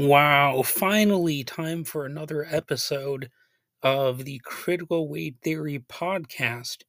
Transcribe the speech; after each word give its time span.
Wow, 0.00 0.62
finally, 0.62 1.44
time 1.44 1.84
for 1.84 2.06
another 2.06 2.46
episode 2.50 3.28
of 3.82 4.24
the 4.24 4.40
Critical 4.42 5.06
Wade 5.10 5.36
Theory 5.42 5.78
podcast. 5.78 6.84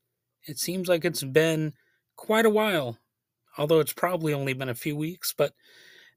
It 0.47 0.57
seems 0.57 0.87
like 0.87 1.03
it's 1.03 1.21
been 1.21 1.73
quite 2.15 2.45
a 2.45 2.49
while, 2.49 2.99
although 3.57 3.81
it's 3.81 3.91
probably 3.91 4.33
only 4.33 4.53
been 4.53 4.69
a 4.69 4.73
few 4.73 4.95
weeks, 4.95 5.33
but 5.37 5.51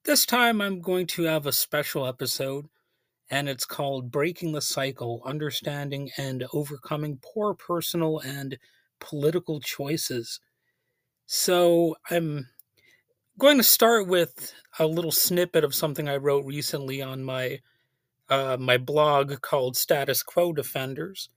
this 0.05 0.25
time 0.25 0.61
I'm 0.61 0.81
going 0.81 1.09
to 1.09 1.25
have 1.25 1.47
a 1.47 1.53
special 1.53 2.07
episode, 2.07 2.67
and 3.29 3.49
it's 3.49 3.67
called 3.67 4.13
Breaking 4.13 4.53
the 4.53 4.63
Cycle 4.63 5.21
Understanding 5.27 6.13
and 6.17 6.47
Overcoming 6.53 7.19
Poor 7.21 7.55
Personal 7.55 8.21
and 8.21 8.57
Political 9.01 9.63
Choices. 9.63 10.39
So 11.27 11.97
I'm 12.09 12.51
going 13.39 13.57
to 13.57 13.65
start 13.65 14.07
with 14.07 14.53
a 14.79 14.87
little 14.87 15.13
snippet 15.13 15.65
of 15.65 15.75
something 15.75 16.09
I 16.09 16.17
wrote 16.17 16.45
recently 16.45 17.03
on 17.03 17.25
my 17.25 17.61
uh, 18.29 18.57
my 18.59 18.79
blog 18.79 19.41
called 19.43 19.77
Status 19.77 20.23
Quo 20.23 20.53
Defenders, 20.53 21.29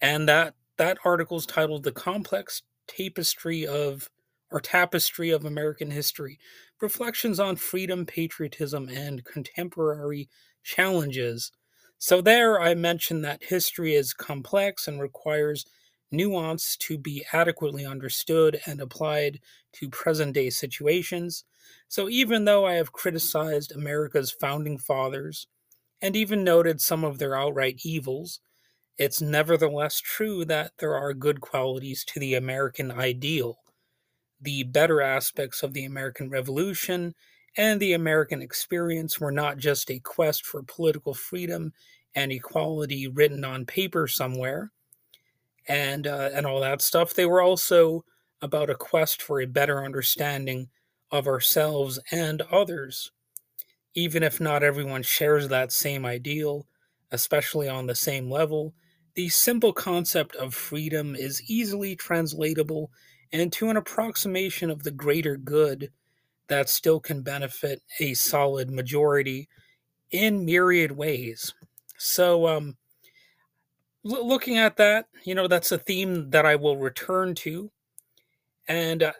and 0.00 0.28
that 0.28 0.54
that 0.78 0.98
article 1.04 1.36
is 1.36 1.46
titled 1.46 1.84
"The 1.84 1.92
Complex 1.92 2.62
Tapestry 2.86 3.66
of 3.66 4.10
or 4.50 4.60
Tapestry 4.60 5.30
of 5.30 5.44
American 5.44 5.90
History: 5.90 6.38
Reflections 6.80 7.38
on 7.38 7.56
Freedom, 7.56 8.06
Patriotism, 8.06 8.88
and 8.88 9.24
Contemporary 9.24 10.28
Challenges." 10.62 11.52
So 11.98 12.20
there, 12.20 12.60
I 12.60 12.74
mentioned 12.74 13.24
that 13.24 13.44
history 13.44 13.94
is 13.94 14.12
complex 14.12 14.88
and 14.88 15.00
requires 15.00 15.64
nuance 16.16 16.76
to 16.78 16.98
be 16.98 17.24
adequately 17.32 17.86
understood 17.86 18.60
and 18.66 18.80
applied 18.80 19.40
to 19.74 19.88
present 19.88 20.34
day 20.34 20.50
situations. 20.50 21.44
So, 21.88 22.08
even 22.08 22.44
though 22.44 22.66
I 22.66 22.74
have 22.74 22.92
criticized 22.92 23.72
America's 23.72 24.30
founding 24.30 24.78
fathers 24.78 25.46
and 26.02 26.16
even 26.16 26.44
noted 26.44 26.80
some 26.80 27.04
of 27.04 27.18
their 27.18 27.36
outright 27.36 27.80
evils, 27.84 28.40
it's 28.98 29.20
nevertheless 29.20 30.00
true 30.00 30.44
that 30.44 30.72
there 30.78 30.94
are 30.94 31.14
good 31.14 31.40
qualities 31.40 32.04
to 32.06 32.20
the 32.20 32.34
American 32.34 32.90
ideal. 32.90 33.58
The 34.40 34.64
better 34.64 35.00
aspects 35.00 35.62
of 35.62 35.72
the 35.72 35.84
American 35.84 36.30
Revolution 36.30 37.14
and 37.56 37.80
the 37.80 37.92
American 37.92 38.42
experience 38.42 39.18
were 39.18 39.32
not 39.32 39.58
just 39.58 39.90
a 39.90 40.00
quest 40.00 40.44
for 40.44 40.62
political 40.62 41.14
freedom 41.14 41.72
and 42.14 42.30
equality 42.30 43.08
written 43.08 43.44
on 43.44 43.66
paper 43.66 44.06
somewhere 44.06 44.70
and 45.68 46.06
uh, 46.06 46.30
and 46.32 46.46
all 46.46 46.60
that 46.60 46.82
stuff. 46.82 47.14
They 47.14 47.26
were 47.26 47.42
also 47.42 48.04
about 48.42 48.70
a 48.70 48.74
quest 48.74 49.22
for 49.22 49.40
a 49.40 49.46
better 49.46 49.84
understanding 49.84 50.68
of 51.10 51.26
ourselves 51.26 51.98
and 52.10 52.42
others. 52.42 53.10
Even 53.94 54.22
if 54.22 54.40
not 54.40 54.62
everyone 54.62 55.02
shares 55.02 55.48
that 55.48 55.72
same 55.72 56.04
ideal, 56.04 56.66
especially 57.12 57.68
on 57.68 57.86
the 57.86 57.94
same 57.94 58.30
level, 58.30 58.74
the 59.14 59.28
simple 59.28 59.72
concept 59.72 60.34
of 60.36 60.54
freedom 60.54 61.14
is 61.14 61.48
easily 61.48 61.94
translatable 61.94 62.90
into 63.30 63.70
an 63.70 63.76
approximation 63.76 64.70
of 64.70 64.82
the 64.82 64.90
greater 64.90 65.36
good 65.36 65.90
that 66.48 66.68
still 66.68 67.00
can 67.00 67.22
benefit 67.22 67.82
a 68.00 68.14
solid 68.14 68.70
majority 68.70 69.48
in 70.10 70.44
myriad 70.44 70.92
ways. 70.92 71.54
So, 71.96 72.46
um, 72.46 72.76
l- 74.06 74.26
looking 74.26 74.58
at 74.58 74.76
that, 74.76 75.06
you 75.24 75.34
know, 75.34 75.48
that's 75.48 75.72
a 75.72 75.78
theme 75.78 76.30
that 76.30 76.46
I 76.46 76.56
will 76.56 76.76
return 76.76 77.34
to. 77.36 77.70
And 78.68 79.02
uh, 79.02 79.12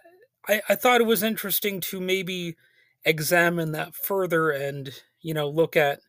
I, 0.49 0.63
I 0.69 0.75
thought 0.75 1.01
it 1.01 1.07
was 1.07 1.23
interesting 1.23 1.81
to 1.83 2.01
maybe 2.01 2.57
examine 3.05 3.73
that 3.73 3.95
further 3.95 4.51
and, 4.51 4.91
you 5.21 5.35
know, 5.35 5.49
look 5.49 5.77
at 5.77 6.01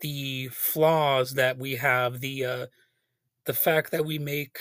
the 0.00 0.48
flaws 0.48 1.34
that 1.34 1.58
we 1.58 1.76
have, 1.76 2.20
the 2.20 2.44
uh, 2.44 2.66
the 3.46 3.54
fact 3.54 3.90
that 3.92 4.04
we 4.06 4.18
make 4.18 4.58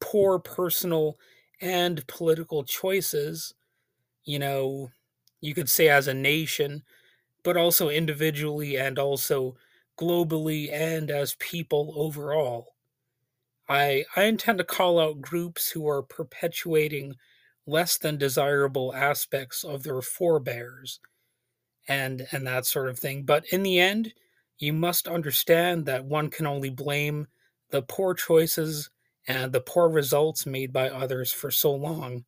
poor 0.00 0.38
personal 0.38 1.18
and 1.60 2.06
political 2.06 2.64
choices, 2.64 3.54
you 4.24 4.38
know, 4.38 4.90
you 5.40 5.54
could 5.54 5.70
say 5.70 5.88
as 5.88 6.08
a 6.08 6.14
nation, 6.14 6.82
but 7.44 7.56
also 7.56 7.88
individually 7.88 8.76
and 8.78 8.98
also 8.98 9.56
globally 9.98 10.72
and 10.72 11.10
as 11.10 11.36
people 11.38 11.92
overall. 11.96 12.74
I, 13.68 14.04
I 14.14 14.24
intend 14.24 14.58
to 14.58 14.64
call 14.64 14.98
out 14.98 15.22
groups 15.22 15.70
who 15.70 15.88
are 15.88 16.02
perpetuating 16.02 17.14
less 17.66 17.96
than 17.96 18.18
desirable 18.18 18.94
aspects 18.94 19.64
of 19.64 19.82
their 19.82 20.02
forebears 20.02 21.00
and 21.88 22.26
and 22.32 22.46
that 22.46 22.66
sort 22.66 22.88
of 22.88 22.98
thing. 22.98 23.24
But 23.24 23.44
in 23.50 23.62
the 23.62 23.78
end, 23.78 24.12
you 24.58 24.72
must 24.72 25.08
understand 25.08 25.86
that 25.86 26.04
one 26.04 26.30
can 26.30 26.46
only 26.46 26.70
blame 26.70 27.26
the 27.70 27.82
poor 27.82 28.14
choices 28.14 28.90
and 29.26 29.52
the 29.52 29.60
poor 29.60 29.88
results 29.88 30.46
made 30.46 30.72
by 30.72 30.90
others 30.90 31.32
for 31.32 31.50
so 31.50 31.72
long. 31.72 32.24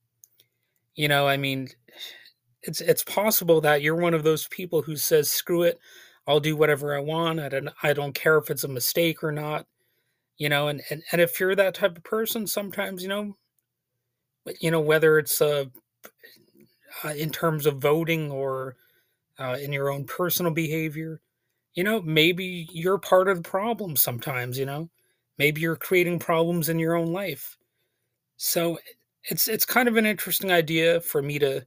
You 0.95 1.09
know, 1.09 1.29
I 1.29 1.37
mean, 1.37 1.69
it's 2.63 2.81
it's 2.81 3.05
possible 3.05 3.61
that 3.61 3.83
you're 3.83 3.97
one 3.97 4.15
of 4.15 4.23
those 4.25 4.49
people 4.49 4.83
who 4.83 4.97
says 4.97 5.31
screw 5.31 5.63
it, 5.63 5.79
I'll 6.27 6.41
do 6.41 6.57
whatever 6.57 6.97
I 6.97 7.01
want. 7.01 7.41
I 7.41 7.49
don't 7.49 7.69
I 7.83 7.93
don't 7.93 8.15
care 8.15 8.37
if 8.39 8.51
it's 8.51 8.65
a 8.65 8.69
mistake 8.69 9.23
or 9.23 9.33
not. 9.33 9.67
You 10.39 10.49
know, 10.49 10.69
and 10.69 10.83
and, 10.91 11.03
and 11.13 11.21
if 11.21 11.41
you're 11.41 11.55
that 11.55 11.75
type 11.75 11.97
of 11.97 12.05
person, 12.05 12.47
sometimes 12.47 13.03
you 13.03 13.09
know, 13.09 13.37
you 14.61 14.71
know 14.71 14.81
whether 14.81 15.19
it's 15.19 15.41
uh, 15.41 15.67
uh 17.05 17.09
in 17.11 17.31
terms 17.31 17.67
of 17.67 17.79
voting 17.79 18.31
or 18.31 18.77
uh, 19.39 19.57
in 19.61 19.73
your 19.73 19.91
own 19.91 20.05
personal 20.05 20.53
behavior, 20.53 21.21
you 21.75 21.85
know, 21.85 22.03
maybe 22.03 22.69
you're 22.73 22.99
part 22.99 23.29
of 23.29 23.43
the 23.43 23.49
problem 23.49 23.97
sometimes. 23.97 24.59
You 24.59 24.67
know, 24.67 24.91
maybe 25.39 25.61
you're 25.61 25.77
creating 25.77 26.19
problems 26.19 26.69
in 26.69 26.79
your 26.79 26.97
own 26.97 27.13
life. 27.13 27.57
So 28.37 28.79
it's 29.25 29.49
it's 29.49 29.65
kind 29.65 29.89
of 29.89 29.97
an 29.97 30.07
interesting 30.07 30.51
idea 30.51 31.01
for 31.01 31.23
me 31.23 31.39
to 31.39 31.67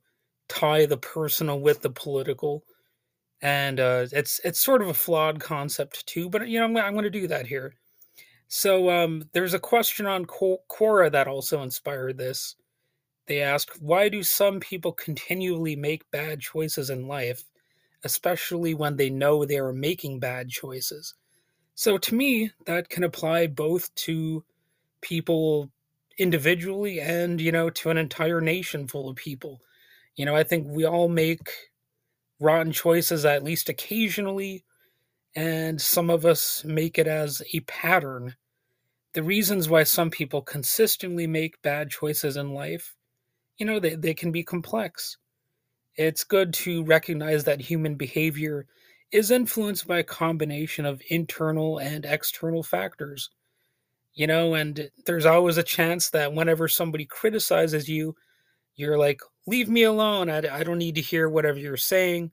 tie 0.50 0.86
the 0.86 0.98
personal 0.98 1.60
with 1.60 1.82
the 1.82 1.90
political 1.90 2.64
and 3.42 3.80
uh, 3.80 4.06
it's 4.12 4.40
it's 4.44 4.60
sort 4.60 4.82
of 4.82 4.88
a 4.88 4.94
flawed 4.94 5.40
concept 5.40 6.06
too. 6.08 6.30
But 6.30 6.48
you 6.48 6.60
know, 6.60 6.66
I'm, 6.66 6.78
I'm 6.78 6.94
going 6.94 7.04
to 7.04 7.10
do 7.10 7.28
that 7.28 7.48
here. 7.48 7.74
So 8.48 8.90
um, 8.90 9.30
there's 9.34 9.54
a 9.54 9.60
question 9.60 10.08
on 10.08 10.26
Quora 10.26 11.12
that 11.12 11.28
also 11.28 11.62
inspired 11.62 12.18
this. 12.18 12.56
They 13.28 13.42
ask, 13.42 13.72
why 13.80 14.10
do 14.10 14.24
some 14.24 14.60
people 14.60 14.92
continually 14.92 15.76
make 15.76 16.10
bad 16.10 16.40
choices 16.40 16.90
in 16.90 17.08
life, 17.08 17.44
especially 18.04 18.74
when 18.74 18.96
they 18.96 19.12
know 19.12 19.46
they 19.46 19.60
are 19.60 19.72
making 19.72 20.20
bad 20.20 20.50
choices? 20.50 21.14
So 21.76 22.00
to 22.00 22.16
me, 22.16 22.52
that 22.66 22.90
can 22.90 23.04
apply 23.04 23.48
both 23.48 23.94
to 23.96 24.44
people 25.02 25.70
individually 26.18 27.00
and 27.00 27.40
you 27.40 27.52
know 27.52 27.70
to 27.70 27.90
an 27.90 27.98
entire 27.98 28.42
nation 28.42 28.88
full 28.88 29.10
of 29.10 29.16
people. 29.16 29.62
You 30.16 30.26
know, 30.26 30.36
I 30.36 30.44
think 30.44 30.68
we 30.68 30.86
all 30.86 31.08
make 31.08 31.50
rotten 32.40 32.72
choices 32.72 33.26
at 33.26 33.44
least 33.44 33.70
occasionally, 33.70 34.64
and 35.36 35.80
some 35.80 36.10
of 36.10 36.26
us 36.26 36.64
make 36.66 36.98
it 36.98 37.08
as 37.08 37.42
a 37.54 37.60
pattern. 37.62 38.36
The 39.14 39.24
reasons 39.24 39.70
why 39.70 39.84
some 39.84 40.10
people 40.10 40.42
consistently 40.42 41.28
make 41.28 41.62
bad 41.62 41.90
choices 41.90 42.38
in 42.38 42.54
life, 42.54 42.96
you 43.58 43.66
know, 43.66 43.80
they, 43.80 43.96
they 43.96 44.14
can 44.14 44.32
be 44.32 44.44
complex. 44.44 45.18
It's 45.96 46.24
good 46.24 46.54
to 46.56 46.84
recognize 46.86 47.44
that 47.44 47.60
human 47.60 47.96
behavior 47.96 48.68
is 49.12 49.32
influenced 49.32 49.88
by 49.88 50.00
a 50.00 50.04
combination 50.04 50.86
of 50.86 51.02
internal 51.10 51.80
and 51.80 52.06
external 52.06 52.64
factors. 52.64 53.30
You 54.14 54.28
know, 54.28 54.54
and 54.54 54.90
there's 55.06 55.26
always 55.26 55.58
a 55.58 55.64
chance 55.64 56.10
that 56.12 56.34
whenever 56.34 56.68
somebody 56.68 57.06
criticizes 57.06 57.88
you, 57.88 58.16
you're 58.76 58.98
like, 58.98 59.20
leave 59.50 59.68
me 59.68 59.84
alone. 59.84 60.30
I, 60.30 60.60
I 60.60 60.64
don't 60.64 60.78
need 60.78 60.96
to 60.96 61.02
hear 61.02 61.28
whatever 61.28 61.60
you're 61.60 61.78
saying. 61.78 62.32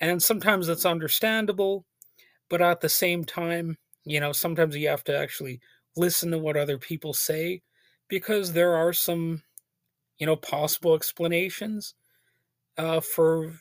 And 0.00 0.22
sometimes 0.22 0.68
it's 0.68 0.86
understandable, 0.86 1.84
but 2.48 2.62
at 2.62 2.80
the 2.80 2.88
same 2.88 3.24
time, 3.24 3.78
you 4.04 4.20
know, 4.20 4.32
sometimes 4.32 4.76
you 4.76 4.88
have 4.88 5.04
to 5.04 5.16
actually 5.16 5.60
listen 5.96 6.30
to 6.30 6.38
what 6.38 6.56
other 6.56 6.78
people 6.78 7.12
say 7.12 7.62
because 8.08 8.52
there 8.52 8.74
are 8.76 8.92
some, 8.92 9.42
you 10.18 10.26
know, 10.26 10.36
possible 10.36 10.94
explanations 10.94 11.94
uh, 12.78 13.00
for 13.00 13.52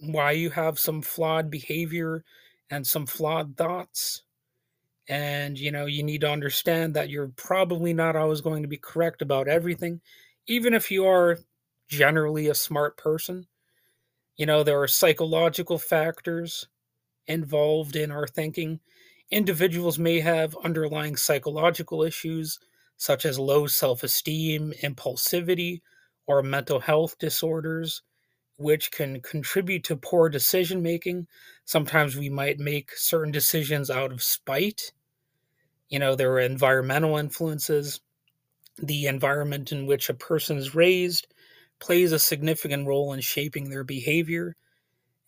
why 0.00 0.32
you 0.32 0.50
have 0.50 0.78
some 0.78 1.02
flawed 1.02 1.50
behavior 1.50 2.24
and 2.70 2.86
some 2.86 3.06
flawed 3.06 3.56
thoughts. 3.56 4.22
And, 5.08 5.58
you 5.58 5.72
know, 5.72 5.86
you 5.86 6.02
need 6.02 6.20
to 6.22 6.30
understand 6.30 6.94
that 6.94 7.10
you're 7.10 7.32
probably 7.36 7.92
not 7.92 8.16
always 8.16 8.40
going 8.40 8.62
to 8.62 8.68
be 8.68 8.78
correct 8.78 9.20
about 9.20 9.48
everything, 9.48 10.00
even 10.46 10.74
if 10.74 10.90
you 10.90 11.06
are 11.06 11.38
generally 11.92 12.48
a 12.48 12.54
smart 12.54 12.96
person. 12.96 13.46
You 14.36 14.46
know, 14.46 14.62
there 14.62 14.80
are 14.80 14.88
psychological 14.88 15.78
factors 15.78 16.68
involved 17.26 17.96
in 17.96 18.10
our 18.10 18.26
thinking. 18.26 18.80
Individuals 19.30 19.98
may 19.98 20.20
have 20.20 20.56
underlying 20.64 21.16
psychological 21.16 22.02
issues 22.02 22.58
such 22.96 23.26
as 23.26 23.38
low 23.38 23.66
self 23.66 24.02
esteem, 24.04 24.72
impulsivity, 24.82 25.82
or 26.26 26.42
mental 26.42 26.80
health 26.80 27.18
disorders, 27.18 28.02
which 28.58 28.90
can 28.92 29.20
contribute 29.20 29.84
to 29.84 29.96
poor 29.96 30.28
decision 30.30 30.82
making. 30.82 31.26
Sometimes 31.64 32.16
we 32.16 32.30
might 32.30 32.58
make 32.58 32.92
certain 32.96 33.32
decisions 33.32 33.90
out 33.90 34.12
of 34.12 34.22
spite. 34.22 34.92
You 35.88 35.98
know, 36.00 36.16
there 36.16 36.32
are 36.32 36.40
environmental 36.40 37.18
influences. 37.18 38.00
The 38.78 39.06
environment 39.06 39.72
in 39.72 39.86
which 39.86 40.08
a 40.10 40.14
person 40.14 40.58
is 40.58 40.74
raised 40.74 41.26
plays 41.82 42.12
a 42.12 42.18
significant 42.18 42.86
role 42.86 43.12
in 43.12 43.20
shaping 43.20 43.68
their 43.68 43.84
behavior. 43.84 44.56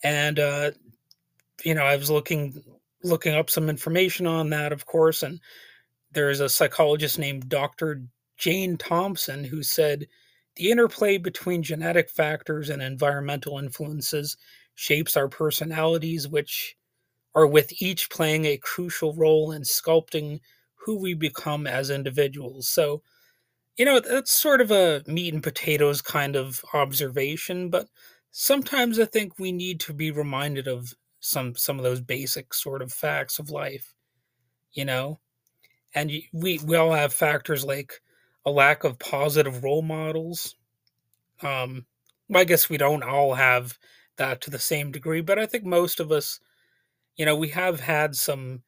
And, 0.03 0.39
uh, 0.39 0.71
you 1.65 1.75
know, 1.75 1.83
I 1.85 1.97
was 1.97 2.11
looking 2.11 2.63
looking 3.03 3.35
up 3.35 3.51
some 3.51 3.69
information 3.69 4.27
on 4.27 4.49
that, 4.51 4.73
of 4.73 4.87
course, 4.87 5.23
and 5.23 5.41
there's 6.13 6.41
a 6.41 6.49
psychologist 6.49 7.19
named 7.19 7.51
Dr. 7.51 8.03
Jane 8.39 8.79
Thompson 8.79 9.45
who 9.45 9.63
said 9.63 10.07
the 10.57 10.71
interplay 10.71 11.19
between 11.19 11.63
genetic 11.63 12.09
factors 12.09 12.71
and 12.71 12.81
environmental 12.81 13.59
influences 13.59 14.37
shapes 14.75 15.17
our 15.17 15.29
personalities, 15.29 16.27
which 16.27 16.77
are 17.35 17.47
with 17.47 17.83
each 17.83 18.09
playing 18.09 18.45
a 18.45 18.57
crucial 18.57 19.13
role 19.15 19.53
in 19.53 19.63
sculpting 19.63 20.41
who 20.75 20.99
we 20.99 21.15
become 21.15 21.67
as 21.67 21.91
individuals. 21.91 22.69
So, 22.69 23.03
you 23.77 23.85
know, 23.85 24.01
that's 24.01 24.33
sort 24.33 24.61
of 24.61 24.71
a 24.71 25.03
meat 25.07 25.35
and 25.35 25.43
potatoes 25.43 26.01
kind 26.03 26.37
of 26.37 26.65
observation, 26.75 27.71
but 27.71 27.89
sometimes 28.31 28.99
I 28.99 29.05
think 29.07 29.39
we 29.39 29.53
need 29.53 29.81
to 29.81 29.93
be 29.93 30.11
reminded 30.11 30.69
of 30.69 30.95
some 31.21 31.57
some 31.57 31.79
of 31.79 31.85
those 31.85 32.01
basic 32.01 32.55
sort 32.55 32.83
of 32.83 32.93
facts 32.93 33.39
of 33.39 33.51
life, 33.51 33.95
you 34.73 34.85
know. 34.85 35.21
And 35.95 36.11
we 36.33 36.61
we 36.65 36.77
all 36.77 36.93
have 36.93 37.13
factors 37.15 37.65
like 37.65 38.01
a 38.47 38.51
lack 38.51 38.85
of 38.85 38.99
positive 38.99 39.65
role 39.65 39.83
models. 39.83 40.57
Um, 41.43 41.87
I 42.35 42.45
guess 42.45 42.69
we 42.69 42.77
don't 42.79 43.03
all 43.03 43.35
have 43.35 43.79
that 44.17 44.41
to 44.43 44.51
the 44.51 44.59
same 44.59 44.93
degree, 44.93 45.21
but 45.21 45.39
I 45.39 45.47
think 45.47 45.65
most 45.65 46.01
of 46.01 46.13
us, 46.13 46.41
you 47.17 47.27
know, 47.27 47.37
we 47.37 47.49
have 47.51 47.81
had 47.81 48.17
some 48.17 48.63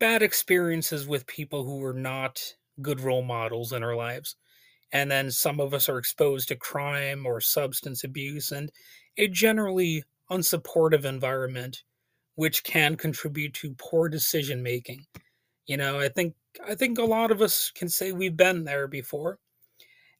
bad 0.00 0.22
experiences 0.22 1.06
with 1.06 1.26
people 1.26 1.64
who 1.64 1.78
were 1.78 1.94
not 1.94 2.54
good 2.82 3.00
role 3.00 3.22
models 3.22 3.72
in 3.72 3.82
our 3.82 3.96
lives. 3.96 4.36
And 4.92 5.10
then 5.10 5.30
some 5.30 5.60
of 5.60 5.72
us 5.72 5.88
are 5.88 5.98
exposed 5.98 6.48
to 6.48 6.56
crime 6.56 7.26
or 7.26 7.40
substance 7.40 8.02
abuse 8.04 8.50
and 8.50 8.70
a 9.16 9.28
generally 9.28 10.04
unsupportive 10.30 11.04
environment, 11.04 11.82
which 12.34 12.64
can 12.64 12.96
contribute 12.96 13.54
to 13.54 13.74
poor 13.78 14.08
decision 14.08 14.62
making. 14.62 15.06
You 15.66 15.76
know, 15.76 16.00
I 16.00 16.08
think 16.08 16.34
I 16.66 16.74
think 16.74 16.98
a 16.98 17.04
lot 17.04 17.30
of 17.30 17.40
us 17.40 17.70
can 17.74 17.88
say 17.88 18.10
we've 18.12 18.36
been 18.36 18.64
there 18.64 18.88
before. 18.88 19.38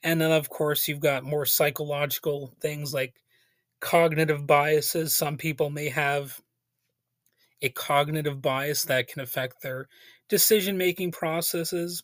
And 0.02 0.20
then, 0.20 0.30
of 0.30 0.48
course, 0.48 0.86
you've 0.88 1.00
got 1.00 1.24
more 1.24 1.44
psychological 1.44 2.54
things 2.60 2.94
like 2.94 3.14
cognitive 3.80 4.46
biases. 4.46 5.14
Some 5.14 5.36
people 5.36 5.70
may 5.70 5.88
have 5.88 6.40
a 7.62 7.68
cognitive 7.70 8.40
bias 8.40 8.84
that 8.84 9.08
can 9.08 9.20
affect 9.20 9.60
their 9.62 9.88
decision 10.28 10.78
making 10.78 11.12
processes. 11.12 12.02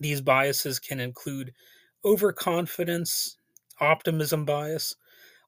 These 0.00 0.20
biases 0.20 0.78
can 0.78 1.00
include 1.00 1.52
overconfidence, 2.04 3.36
optimism 3.80 4.44
bias, 4.44 4.96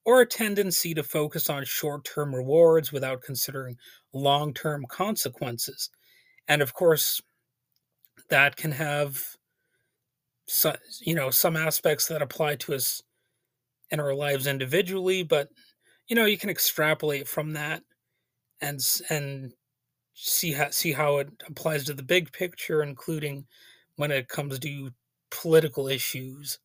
or 0.05 0.21
a 0.21 0.27
tendency 0.27 0.95
to 0.95 1.03
focus 1.03 1.51
on 1.51 1.65
short 1.65 2.05
term 2.05 2.35
rewards 2.35 2.93
without 2.93 3.23
considering 3.23 3.77
long 4.13 4.55
term 4.55 4.85
consequences. 4.89 5.91
And 6.49 6.63
of 6.63 6.75
course, 6.75 7.21
that 8.29 8.57
can 8.57 8.73
have 8.73 9.37
some, 10.47 10.75
you 11.01 11.15
know 11.15 11.31
some 11.31 11.57
aspects 11.57 12.09
that 12.09 12.23
apply 12.23 12.57
to 12.57 12.75
us 12.75 13.03
in 13.91 14.01
our 14.01 14.15
lives 14.15 14.49
individually 14.49 15.23
but 15.23 15.49
you 16.09 16.17
know 16.17 16.25
you 16.25 16.37
can 16.37 16.51
extrapolate 16.51 17.29
from 17.29 17.53
that 17.53 17.83
and 18.61 18.81
and 19.11 19.53
see 20.15 20.53
how 20.53 20.69
see 20.71 20.93
how 20.93 21.19
it 21.19 21.29
applies 21.49 21.85
to 21.85 21.95
the 21.95 22.03
big 22.03 22.33
picture 22.33 22.83
including 22.83 23.45
when 24.01 24.11
it 24.11 24.29
comes 24.29 24.59
to 24.59 24.91
political 25.31 25.87
issues 25.87 26.59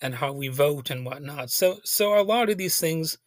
and 0.00 0.14
how 0.14 0.32
we 0.32 0.48
vote 0.48 0.90
and 0.90 1.04
whatnot 1.04 1.50
so 1.50 1.78
so 1.84 2.18
a 2.18 2.22
lot 2.22 2.48
of 2.48 2.56
these 2.56 2.78
things 2.78 3.18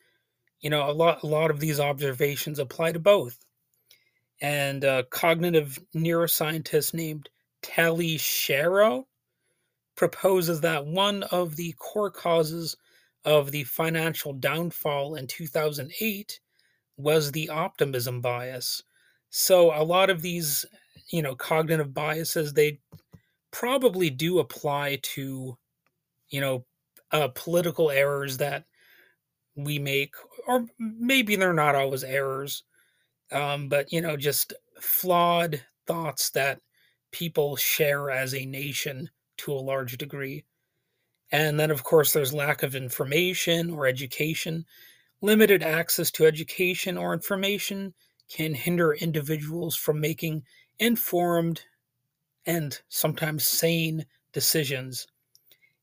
you 0.61 0.69
know 0.69 0.89
a 0.89 0.91
lot 0.91 1.21
a 1.23 1.27
lot 1.27 1.51
of 1.51 1.59
these 1.59 1.79
observations 1.79 2.57
apply 2.57 2.91
to 2.91 2.99
both 2.99 3.37
and 4.41 4.83
a 4.83 5.03
cognitive 5.05 5.79
neuroscientist 5.95 6.93
named 6.93 7.29
Tali 7.61 8.17
Sharot 8.17 9.05
proposes 9.95 10.61
that 10.61 10.85
one 10.85 11.23
of 11.23 11.55
the 11.55 11.73
core 11.77 12.11
causes 12.11 12.75
of 13.23 13.51
the 13.51 13.63
financial 13.63 14.33
downfall 14.33 15.15
in 15.15 15.27
2008 15.27 16.39
was 16.97 17.31
the 17.31 17.49
optimism 17.49 18.21
bias. 18.21 18.83
So 19.29 19.73
a 19.73 19.83
lot 19.83 20.09
of 20.09 20.21
these, 20.21 20.65
you 21.09 21.21
know, 21.21 21.35
cognitive 21.35 21.93
biases 21.93 22.53
they 22.53 22.79
probably 23.53 24.09
do 24.09 24.39
apply 24.39 24.99
to, 25.03 25.57
you 26.29 26.41
know, 26.41 26.65
uh, 27.11 27.29
political 27.35 27.89
errors 27.91 28.37
that 28.37 28.65
we 29.55 29.79
make, 29.79 30.15
or 30.47 30.65
maybe 30.79 31.35
they're 31.35 31.53
not 31.53 31.75
always 31.75 32.03
errors, 32.03 32.63
um, 33.31 33.69
but 33.69 33.93
you 33.93 34.01
know, 34.01 34.17
just 34.17 34.53
flawed 34.81 35.63
thoughts 35.85 36.31
that 36.31 36.59
people 37.11 37.55
share 37.55 38.09
as 38.09 38.33
a 38.33 38.45
nation 38.45 39.09
to 39.37 39.53
a 39.53 39.55
large 39.55 39.97
degree. 39.97 40.43
And 41.31 41.59
then, 41.59 41.71
of 41.71 41.83
course, 41.83 42.11
there's 42.11 42.33
lack 42.33 42.63
of 42.63 42.75
information 42.75 43.69
or 43.69 43.85
education. 43.85 44.65
Limited 45.21 45.63
access 45.63 46.11
to 46.11 46.25
education 46.25 46.97
or 46.97 47.13
information 47.13 47.93
can 48.29 48.53
hinder 48.55 48.93
individuals 48.93 49.75
from 49.75 49.99
making 49.99 50.43
informed 50.79 51.61
and 52.45 52.81
sometimes 52.89 53.45
sane 53.45 54.05
decisions. 54.33 55.07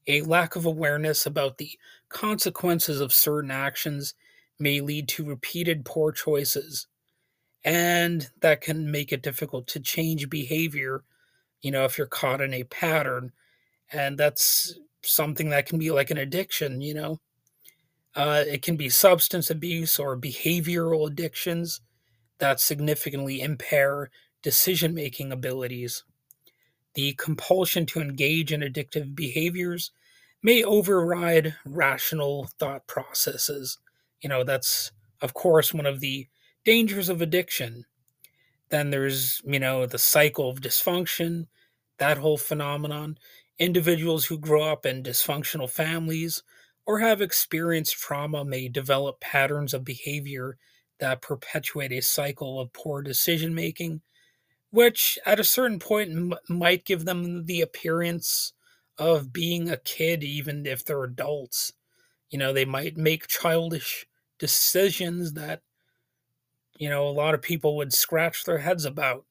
A 0.06 0.22
lack 0.22 0.56
of 0.56 0.66
awareness 0.66 1.26
about 1.26 1.58
the 1.58 1.78
consequences 2.08 3.00
of 3.00 3.12
certain 3.12 3.50
actions 3.50 4.14
may 4.58 4.80
lead 4.80 5.08
to 5.08 5.24
repeated 5.24 5.84
poor 5.84 6.12
choices, 6.12 6.86
and 7.64 8.30
that 8.40 8.60
can 8.60 8.90
make 8.90 9.12
it 9.12 9.22
difficult 9.22 9.66
to 9.68 9.80
change 9.80 10.30
behavior 10.30 11.04
you 11.62 11.70
know, 11.70 11.84
if 11.84 11.98
you're 11.98 12.06
caught 12.06 12.40
in 12.40 12.54
a 12.54 12.64
pattern. 12.64 13.32
And 13.92 14.18
that's 14.18 14.78
something 15.02 15.50
that 15.50 15.66
can 15.66 15.78
be 15.78 15.90
like 15.90 16.10
an 16.10 16.18
addiction, 16.18 16.80
you 16.80 16.94
know. 16.94 17.20
Uh, 18.14 18.44
it 18.46 18.62
can 18.62 18.76
be 18.76 18.88
substance 18.88 19.50
abuse 19.50 19.98
or 19.98 20.16
behavioral 20.16 21.06
addictions 21.06 21.80
that 22.38 22.60
significantly 22.60 23.40
impair 23.40 24.10
decision 24.42 24.94
making 24.94 25.30
abilities. 25.30 26.04
The 26.94 27.14
compulsion 27.14 27.86
to 27.86 28.00
engage 28.00 28.52
in 28.52 28.60
addictive 28.60 29.14
behaviors 29.14 29.92
may 30.42 30.64
override 30.64 31.54
rational 31.64 32.48
thought 32.58 32.86
processes. 32.86 33.78
You 34.20 34.28
know, 34.28 34.44
that's, 34.44 34.90
of 35.20 35.34
course, 35.34 35.72
one 35.72 35.86
of 35.86 36.00
the 36.00 36.26
dangers 36.64 37.08
of 37.08 37.22
addiction. 37.22 37.84
Then 38.70 38.90
there's, 38.90 39.42
you 39.44 39.58
know, 39.58 39.86
the 39.86 39.98
cycle 39.98 40.48
of 40.48 40.60
dysfunction, 40.60 41.46
that 41.98 42.18
whole 42.18 42.38
phenomenon. 42.38 43.18
Individuals 43.58 44.24
who 44.24 44.38
grow 44.38 44.62
up 44.62 44.86
in 44.86 45.02
dysfunctional 45.02 45.68
families 45.68 46.42
or 46.86 46.98
have 47.00 47.20
experienced 47.20 47.98
trauma 47.98 48.44
may 48.44 48.68
develop 48.68 49.20
patterns 49.20 49.74
of 49.74 49.84
behavior 49.84 50.56
that 50.98 51.22
perpetuate 51.22 51.92
a 51.92 52.00
cycle 52.00 52.60
of 52.60 52.72
poor 52.72 53.02
decision 53.02 53.54
making, 53.54 54.00
which 54.70 55.18
at 55.26 55.40
a 55.40 55.44
certain 55.44 55.78
point 55.78 56.10
m- 56.10 56.34
might 56.48 56.84
give 56.84 57.04
them 57.04 57.46
the 57.46 57.60
appearance 57.60 58.52
of 58.98 59.32
being 59.32 59.68
a 59.70 59.76
kid, 59.76 60.22
even 60.24 60.66
if 60.66 60.84
they're 60.84 61.04
adults. 61.04 61.72
You 62.30 62.38
know, 62.38 62.52
they 62.52 62.64
might 62.64 62.96
make 62.96 63.28
childish 63.28 64.06
decisions 64.38 65.34
that 65.34 65.62
you 66.78 66.88
know, 66.88 67.06
a 67.06 67.10
lot 67.10 67.34
of 67.34 67.42
people 67.42 67.76
would 67.76 67.92
scratch 67.92 68.44
their 68.44 68.58
heads 68.58 68.84
about. 68.86 69.26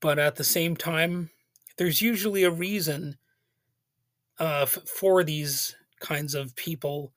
But 0.00 0.18
at 0.18 0.36
the 0.36 0.44
same 0.44 0.76
time, 0.76 1.30
there's 1.76 2.02
usually 2.02 2.42
a 2.44 2.50
reason 2.50 3.18
uh, 4.38 4.62
f- 4.62 4.78
for 4.86 5.24
these 5.24 5.76
kinds 6.00 6.34
of 6.34 6.56
people 6.56 7.12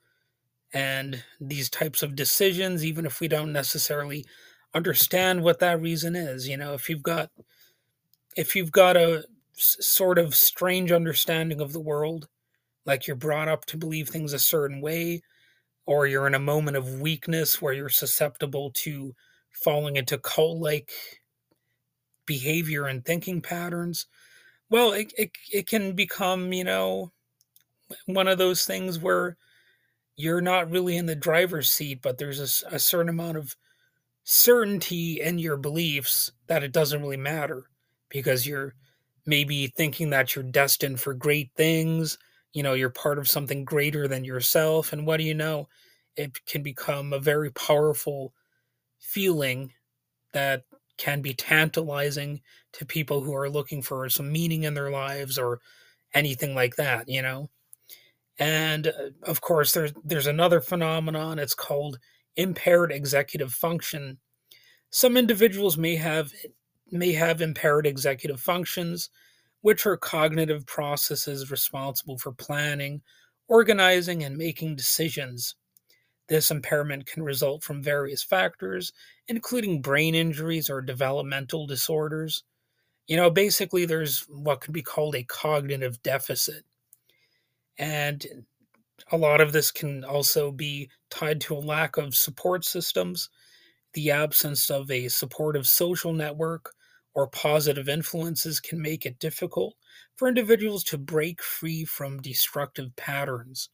and 0.74 1.24
these 1.42 1.70
types 1.70 2.04
of 2.04 2.16
decisions, 2.16 2.86
even 2.86 3.06
if 3.06 3.20
we 3.22 3.28
don't 3.28 3.54
necessarily 3.54 4.26
understand 4.74 5.44
what 5.44 5.60
that 5.60 5.82
reason 5.82 6.16
is. 6.16 6.48
You 6.48 6.58
know, 6.58 6.74
if 6.74 6.90
you've 6.90 7.04
got 7.04 7.30
if 8.36 8.56
you've 8.56 8.72
got 8.72 8.96
a 8.96 9.26
sort 9.56 10.20
of 10.20 10.36
strange 10.36 10.92
understanding 10.92 11.60
of 11.60 11.74
the 11.74 11.80
world, 11.80 12.28
like 12.86 13.08
you're 13.08 13.16
brought 13.16 13.48
up 13.48 13.66
to 13.66 13.78
believe 13.78 14.10
things 14.10 14.34
a 14.34 14.40
certain 14.40 14.82
way, 14.82 15.22
or 15.86 16.06
you're 16.06 16.28
in 16.28 16.36
a 16.36 16.40
moment 16.40 16.78
of 16.78 17.02
weakness 17.02 17.62
where 17.62 17.74
you're 17.74 17.90
susceptible 17.90 18.72
to 18.72 19.16
falling 19.52 19.96
into 19.96 20.18
cult 20.18 20.60
like 20.60 20.92
behavior 22.26 22.86
and 22.86 23.04
thinking 23.04 23.42
patterns. 23.42 24.06
Well, 24.70 24.92
it, 24.92 25.14
it, 25.18 25.32
it 25.52 25.68
can 25.68 25.94
become, 25.94 26.54
you 26.54 26.66
know, 26.66 27.12
one 28.06 28.28
of 28.28 28.38
those 28.38 28.66
things 28.66 29.00
where 29.00 29.38
you're 30.18 30.42
not 30.42 30.70
really 30.70 30.98
in 30.98 31.06
the 31.06 31.16
driver's 31.16 31.72
seat, 31.72 32.02
but 32.02 32.18
there's 32.18 32.64
a, 32.64 32.76
a 32.76 32.80
certain 32.80 33.10
amount 33.10 33.38
of 33.38 33.56
certainty 34.30 35.22
in 35.22 35.40
your 35.40 35.56
beliefs 35.56 36.34
that 36.48 36.62
it 36.62 36.74
doesn't 36.74 37.02
really 37.02 37.16
matter 37.16 37.64
because 38.10 38.46
you're 38.46 38.76
maybe 39.26 39.68
thinking 39.68 40.10
that 40.10 40.36
you're 40.36 40.44
destined 40.44 41.00
for 41.00 41.14
great 41.14 41.50
things. 41.56 42.18
You 42.52 42.62
know, 42.62 42.74
you're 42.74 42.90
part 42.90 43.20
of 43.20 43.30
something 43.30 43.64
greater 43.64 44.06
than 44.06 44.26
yourself. 44.26 44.92
And 44.92 45.08
what 45.08 45.18
do 45.18 45.24
you 45.24 45.34
know? 45.34 45.70
It 46.18 46.46
can 46.46 46.62
become 46.62 47.14
a 47.14 47.20
very 47.20 47.52
powerful 47.52 48.34
feeling 49.00 49.72
that 50.34 50.64
can 50.98 51.22
be 51.22 51.34
tantalizing 51.34 52.42
to 52.74 52.86
people 52.86 53.22
who 53.22 53.34
are 53.34 53.50
looking 53.50 53.82
for 53.82 54.10
some 54.10 54.30
meaning 54.30 54.64
in 54.64 54.74
their 54.74 54.92
lives 54.92 55.38
or 55.38 55.62
anything 56.14 56.54
like 56.54 56.76
that, 56.76 57.08
you 57.08 57.22
know? 57.22 57.50
And 58.40 58.88
uh, 58.88 58.92
of 59.24 59.40
course, 59.40 59.72
there's 59.72 59.94
there's 60.04 60.28
another 60.28 60.60
phenomenon. 60.60 61.40
It's 61.40 61.56
called 61.56 61.98
impaired 62.38 62.92
executive 62.92 63.52
function. 63.52 64.20
Some 64.90 65.18
individuals 65.18 65.78
may 65.78 65.98
have 65.98 66.32
may 66.90 67.12
have 67.12 67.42
impaired 67.42 67.86
executive 67.86 68.40
functions, 68.40 69.10
which 69.62 69.86
are 69.86 69.98
cognitive 69.98 70.66
processes 70.66 71.52
responsible 71.52 72.18
for 72.18 72.32
planning, 72.32 73.02
organizing, 73.50 74.24
and 74.24 74.38
making 74.38 74.78
decisions. 74.78 75.56
This 76.30 76.52
impairment 76.52 77.06
can 77.06 77.24
result 77.24 77.64
from 77.64 77.84
various 77.84 78.24
factors, 78.24 78.94
including 79.28 79.82
brain 79.82 80.16
injuries 80.16 80.70
or 80.70 80.82
developmental 80.82 81.68
disorders. 81.68 82.44
You 83.08 83.18
know, 83.18 83.30
basically, 83.30 83.86
there's 83.86 84.26
what 84.30 84.62
could 84.62 84.74
be 84.74 84.82
called 84.82 85.16
a 85.16 85.24
cognitive 85.24 86.02
deficit. 86.04 86.64
And 87.78 88.26
a 89.12 89.18
lot 89.18 89.42
of 89.42 89.52
this 89.54 89.72
can 89.72 90.04
also 90.04 90.52
be 90.52 90.90
tied 91.10 91.42
to 91.42 91.56
a 91.56 91.60
lack 91.60 91.98
of 91.98 92.16
support 92.16 92.66
systems, 92.66 93.30
the 93.94 94.12
absence 94.12 94.70
of 94.70 94.92
a 94.92 95.08
supportive 95.10 95.68
social 95.68 96.14
network 96.14 96.74
or 97.14 97.28
positive 97.28 97.90
influences 97.90 98.60
can 98.60 98.82
make 98.82 99.06
it 99.06 99.20
difficult 99.20 99.76
for 100.16 100.28
individuals 100.28 100.84
to 100.86 100.98
break 100.98 101.42
free 101.42 101.86
from 101.86 102.22
destructive 102.22 102.96
patterns. 102.96 103.70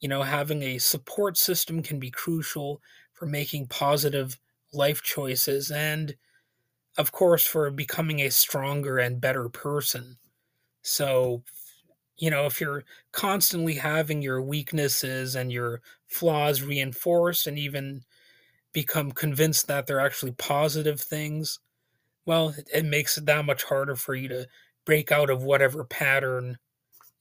You 0.00 0.08
know, 0.08 0.22
having 0.22 0.62
a 0.62 0.78
support 0.78 1.36
system 1.38 1.82
can 1.82 1.98
be 1.98 2.10
crucial 2.10 2.80
for 3.12 3.26
making 3.26 3.68
positive 3.68 4.38
life 4.72 5.02
choices 5.02 5.70
and, 5.70 6.16
of 6.98 7.12
course, 7.12 7.46
for 7.46 7.70
becoming 7.70 8.20
a 8.20 8.30
stronger 8.30 8.98
and 8.98 9.20
better 9.20 9.48
person. 9.48 10.18
So, 10.82 11.44
you 12.22 12.30
know, 12.30 12.46
if 12.46 12.60
you're 12.60 12.84
constantly 13.10 13.74
having 13.74 14.22
your 14.22 14.40
weaknesses 14.40 15.34
and 15.34 15.50
your 15.50 15.80
flaws 16.06 16.62
reinforced 16.62 17.48
and 17.48 17.58
even 17.58 18.04
become 18.72 19.10
convinced 19.10 19.66
that 19.66 19.88
they're 19.88 19.98
actually 19.98 20.30
positive 20.30 21.00
things, 21.00 21.58
well, 22.24 22.54
it 22.72 22.84
makes 22.84 23.18
it 23.18 23.26
that 23.26 23.44
much 23.44 23.64
harder 23.64 23.96
for 23.96 24.14
you 24.14 24.28
to 24.28 24.46
break 24.86 25.10
out 25.10 25.30
of 25.30 25.42
whatever 25.42 25.82
pattern 25.82 26.58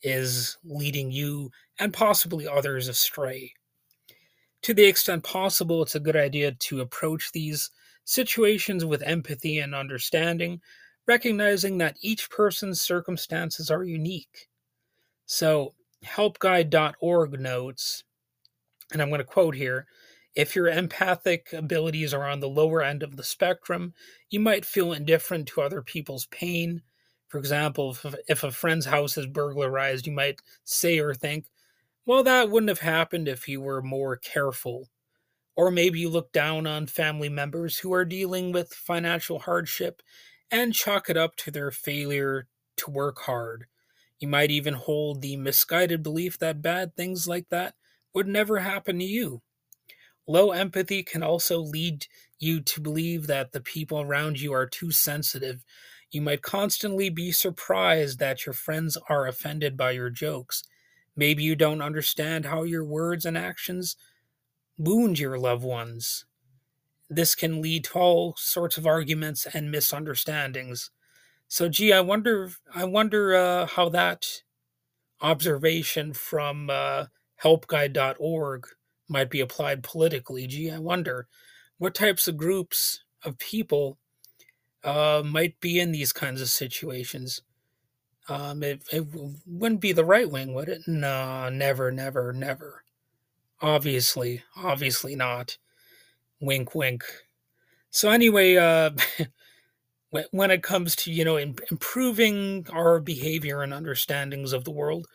is 0.03 0.55
leading 0.63 1.09
you 1.09 1.49
and 1.79 1.93
possibly 1.93 2.47
others 2.47 2.87
astray. 2.87 3.53
To 4.61 4.73
the 4.75 4.85
extent 4.85 5.23
possible, 5.23 5.81
it's 5.81 5.95
a 5.95 5.99
good 5.99 6.15
idea 6.15 6.51
to 6.51 6.79
approach 6.79 7.31
these 7.31 7.71
situations 8.05 8.85
with 8.85 9.01
empathy 9.01 9.57
and 9.57 9.73
understanding, 9.73 10.61
recognizing 11.07 11.79
that 11.79 11.97
each 12.01 12.29
person's 12.29 12.79
circumstances 12.79 13.71
are 13.71 13.83
unique. 13.83 14.49
So, 15.33 15.75
helpguide.org 16.05 17.39
notes, 17.39 18.03
and 18.91 19.01
I'm 19.01 19.07
going 19.07 19.19
to 19.19 19.23
quote 19.23 19.55
here 19.55 19.87
if 20.35 20.57
your 20.57 20.67
empathic 20.67 21.53
abilities 21.53 22.13
are 22.13 22.27
on 22.27 22.41
the 22.41 22.49
lower 22.49 22.81
end 22.81 23.01
of 23.01 23.15
the 23.15 23.23
spectrum, 23.23 23.93
you 24.29 24.41
might 24.41 24.65
feel 24.65 24.91
indifferent 24.91 25.47
to 25.47 25.61
other 25.61 25.81
people's 25.81 26.25
pain. 26.25 26.81
For 27.29 27.37
example, 27.37 27.97
if, 28.27 28.43
a 28.43 28.51
friend's 28.51 28.87
house 28.87 29.17
is 29.17 29.25
burglarized, 29.25 30.05
you 30.05 30.11
might 30.11 30.41
say 30.65 30.99
or 30.99 31.13
think, 31.13 31.45
well, 32.05 32.23
that 32.23 32.49
wouldn't 32.49 32.69
have 32.69 32.79
happened 32.79 33.29
if 33.29 33.47
you 33.47 33.61
were 33.61 33.81
more 33.81 34.17
careful. 34.17 34.89
Or 35.55 35.71
maybe 35.71 36.01
you 36.01 36.09
look 36.09 36.33
down 36.33 36.67
on 36.67 36.87
family 36.87 37.29
members 37.29 37.77
who 37.77 37.93
are 37.93 38.03
dealing 38.03 38.51
with 38.51 38.73
financial 38.73 39.39
hardship 39.39 40.01
and 40.51 40.75
chalk 40.75 41.09
it 41.09 41.15
up 41.15 41.37
to 41.37 41.51
their 41.51 41.71
failure 41.71 42.47
to 42.75 42.91
work 42.91 43.19
hard. 43.19 43.67
You 44.21 44.29
might 44.29 44.51
even 44.51 44.75
hold 44.75 45.21
the 45.21 45.35
misguided 45.35 46.03
belief 46.03 46.37
that 46.39 46.61
bad 46.61 46.95
things 46.95 47.27
like 47.27 47.49
that 47.49 47.73
would 48.13 48.27
never 48.27 48.59
happen 48.59 48.99
to 48.99 49.05
you. 49.05 49.41
Low 50.27 50.51
empathy 50.51 51.01
can 51.03 51.23
also 51.23 51.59
lead 51.59 52.05
you 52.39 52.61
to 52.61 52.79
believe 52.79 53.27
that 53.27 53.51
the 53.51 53.61
people 53.61 53.99
around 53.99 54.39
you 54.39 54.53
are 54.53 54.67
too 54.67 54.91
sensitive. 54.91 55.65
You 56.11 56.21
might 56.21 56.43
constantly 56.43 57.09
be 57.09 57.31
surprised 57.31 58.19
that 58.19 58.45
your 58.45 58.53
friends 58.53 58.97
are 59.09 59.27
offended 59.27 59.75
by 59.75 59.91
your 59.91 60.11
jokes. 60.11 60.63
Maybe 61.15 61.43
you 61.43 61.55
don't 61.55 61.81
understand 61.81 62.45
how 62.45 62.63
your 62.63 62.85
words 62.85 63.25
and 63.25 63.37
actions 63.37 63.95
wound 64.77 65.17
your 65.19 65.39
loved 65.39 65.63
ones. 65.63 66.25
This 67.09 67.33
can 67.35 67.61
lead 67.61 67.85
to 67.85 67.99
all 67.99 68.35
sorts 68.37 68.77
of 68.77 68.85
arguments 68.87 69.47
and 69.51 69.71
misunderstandings. 69.71 70.91
So, 71.51 71.67
gee, 71.67 71.91
I 71.91 71.99
wonder, 71.99 72.49
I 72.73 72.85
wonder 72.85 73.35
uh, 73.35 73.65
how 73.65 73.89
that 73.89 74.25
observation 75.19 76.13
from 76.13 76.69
uh, 76.69 77.07
helpguide.org 77.43 78.67
might 79.09 79.29
be 79.29 79.41
applied 79.41 79.83
politically. 79.83 80.47
Gee, 80.47 80.71
I 80.71 80.79
wonder 80.79 81.27
what 81.77 81.93
types 81.93 82.29
of 82.29 82.37
groups 82.37 83.03
of 83.25 83.37
people 83.37 83.97
uh, 84.85 85.23
might 85.25 85.59
be 85.59 85.77
in 85.77 85.91
these 85.91 86.13
kinds 86.13 86.39
of 86.39 86.47
situations. 86.47 87.41
Um, 88.29 88.63
it, 88.63 88.83
it 88.93 89.05
wouldn't 89.45 89.81
be 89.81 89.91
the 89.91 90.05
right 90.05 90.31
wing, 90.31 90.53
would 90.53 90.69
it? 90.69 90.83
No, 90.87 91.49
never, 91.49 91.91
never, 91.91 92.31
never. 92.31 92.85
Obviously, 93.59 94.41
obviously 94.55 95.17
not. 95.17 95.57
Wink, 96.39 96.73
wink. 96.75 97.03
So 97.89 98.09
anyway, 98.09 98.55
uh, 98.55 98.91
when 100.31 100.51
it 100.51 100.63
comes 100.63 100.95
to 100.97 101.11
you 101.11 101.23
know 101.25 101.37
improving 101.37 102.65
our 102.71 102.99
behavior 102.99 103.61
and 103.61 103.73
understandings 103.73 104.53
of 104.53 104.63
the 104.63 104.71
world. 104.71 105.07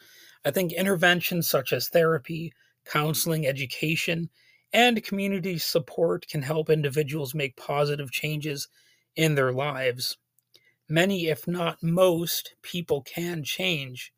I 0.45 0.51
think 0.51 0.73
interventions 0.73 1.49
such 1.49 1.73
as 1.73 1.89
therapy 1.89 2.53
counseling 2.85 3.47
education 3.47 4.31
and 4.73 5.03
community 5.03 5.59
support 5.59 6.27
can 6.29 6.43
help 6.43 6.71
individuals 6.71 7.35
make 7.35 7.57
positive 7.57 8.11
changes 8.13 8.69
in 9.17 9.35
their 9.35 9.53
lives. 9.53 10.17
Many 10.89 11.27
if 11.27 11.49
not 11.49 11.83
most 11.83 12.55
people 12.63 13.03
can 13.03 13.45
change. 13.45 14.13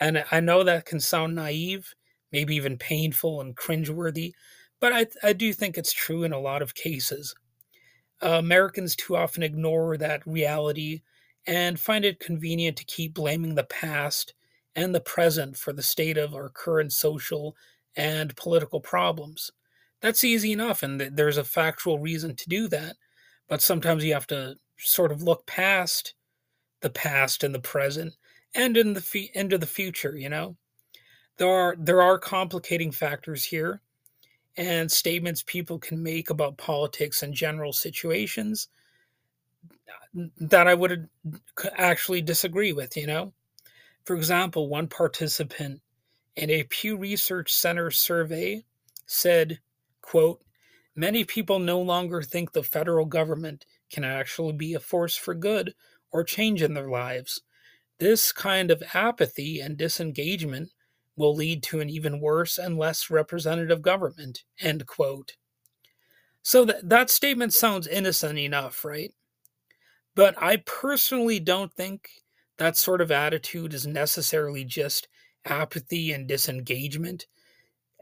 And 0.00 0.24
i 0.30 0.40
know 0.40 0.64
that 0.64 0.86
can 0.86 1.00
sound 1.00 1.34
naive 1.34 1.94
maybe 2.32 2.56
even 2.56 2.78
painful 2.78 3.40
and 3.40 3.56
cringeworthy 3.56 4.32
but 4.80 4.92
i, 4.92 5.06
I 5.22 5.32
do 5.34 5.52
think 5.52 5.76
it's 5.76 5.92
true 5.92 6.22
in 6.22 6.32
a 6.32 6.40
lot 6.40 6.62
of 6.62 6.74
cases 6.74 7.34
uh, 8.22 8.30
Americans 8.30 8.94
too 8.96 9.16
often 9.16 9.42
ignore 9.42 9.96
that 9.96 10.26
reality 10.26 11.02
and 11.46 11.80
find 11.80 12.04
it 12.04 12.20
convenient 12.20 12.76
to 12.76 12.84
keep 12.84 13.14
blaming 13.14 13.54
the 13.54 13.64
past 13.64 14.34
and 14.76 14.94
the 14.94 15.00
present 15.00 15.56
for 15.56 15.72
the 15.72 15.82
state 15.82 16.16
of 16.16 16.34
our 16.34 16.48
current 16.48 16.92
social 16.92 17.56
and 17.96 18.36
political 18.36 18.80
problems. 18.80 19.50
That's 20.00 20.24
easy 20.24 20.52
enough, 20.52 20.82
and 20.82 21.00
there's 21.00 21.36
a 21.36 21.44
factual 21.44 21.98
reason 21.98 22.36
to 22.36 22.48
do 22.48 22.68
that. 22.68 22.96
But 23.48 23.62
sometimes 23.62 24.04
you 24.04 24.12
have 24.14 24.26
to 24.28 24.56
sort 24.78 25.12
of 25.12 25.22
look 25.22 25.46
past 25.46 26.14
the 26.80 26.90
past 26.90 27.44
and 27.44 27.54
the 27.54 27.60
present 27.60 28.14
and 28.54 28.76
in 28.76 28.94
the 28.94 29.30
into 29.34 29.58
the 29.58 29.66
future. 29.66 30.16
You 30.16 30.28
know, 30.28 30.56
there 31.36 31.48
are 31.48 31.76
there 31.78 32.00
are 32.02 32.18
complicating 32.18 32.92
factors 32.92 33.44
here 33.44 33.82
and 34.56 34.90
statements 34.90 35.42
people 35.46 35.78
can 35.78 36.02
make 36.02 36.30
about 36.30 36.58
politics 36.58 37.22
and 37.22 37.32
general 37.34 37.72
situations 37.72 38.68
that 40.38 40.66
I 40.66 40.74
would 40.74 41.08
actually 41.76 42.22
disagree 42.22 42.72
with, 42.72 42.96
you 42.96 43.06
know? 43.06 43.32
For 44.04 44.16
example, 44.16 44.68
one 44.68 44.88
participant 44.88 45.80
in 46.36 46.50
a 46.50 46.64
Pew 46.64 46.96
Research 46.96 47.52
Center 47.52 47.90
survey 47.90 48.64
said, 49.06 49.60
quote, 50.02 50.42
Many 50.96 51.24
people 51.24 51.58
no 51.58 51.80
longer 51.80 52.22
think 52.22 52.52
the 52.52 52.62
federal 52.62 53.06
government 53.06 53.64
can 53.90 54.04
actually 54.04 54.52
be 54.52 54.74
a 54.74 54.80
force 54.80 55.16
for 55.16 55.34
good 55.34 55.74
or 56.10 56.24
change 56.24 56.62
in 56.62 56.74
their 56.74 56.88
lives. 56.88 57.42
This 57.98 58.32
kind 58.32 58.70
of 58.70 58.82
apathy 58.94 59.60
and 59.60 59.76
disengagement 59.76 60.70
will 61.20 61.34
lead 61.34 61.62
to 61.62 61.80
an 61.80 61.90
even 61.90 62.18
worse 62.18 62.56
and 62.56 62.78
less 62.78 63.10
representative 63.10 63.82
government. 63.82 64.42
End 64.58 64.86
quote. 64.86 65.36
So 66.42 66.64
that, 66.64 66.88
that 66.88 67.10
statement 67.10 67.52
sounds 67.52 67.86
innocent 67.86 68.38
enough, 68.38 68.84
right? 68.86 69.12
But 70.16 70.34
I 70.42 70.62
personally 70.64 71.38
don't 71.38 71.72
think 71.74 72.08
that 72.56 72.78
sort 72.78 73.02
of 73.02 73.10
attitude 73.10 73.74
is 73.74 73.86
necessarily 73.86 74.64
just 74.64 75.08
apathy 75.44 76.10
and 76.10 76.26
disengagement. 76.26 77.26